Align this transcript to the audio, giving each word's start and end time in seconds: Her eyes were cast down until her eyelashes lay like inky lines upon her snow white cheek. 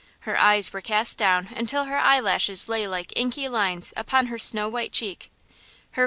Her 0.21 0.35
eyes 0.35 0.73
were 0.73 0.81
cast 0.81 1.19
down 1.19 1.49
until 1.55 1.83
her 1.83 1.99
eyelashes 1.99 2.67
lay 2.67 2.87
like 2.87 3.13
inky 3.15 3.47
lines 3.47 3.93
upon 3.95 4.25
her 4.33 4.39
snow 4.39 4.67
white 4.67 4.93
cheek. 4.93 5.29